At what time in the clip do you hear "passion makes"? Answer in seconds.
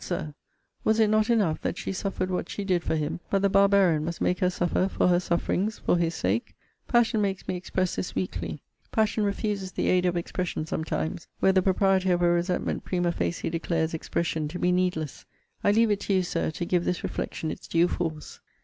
6.87-7.47